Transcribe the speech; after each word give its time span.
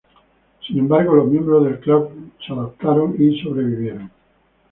Sin 0.65 0.79
embargo, 0.79 1.13
los 1.13 1.27
miembros 1.27 1.63
del 1.63 1.79
clan 1.79 2.31
se 2.47 2.51
adaptaron 2.53 3.15
y 3.21 3.39
sobrevivieron. 3.39 4.09